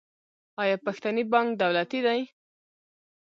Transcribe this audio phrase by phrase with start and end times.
[0.61, 2.21] آیا پښتني بانک دولتي دی؟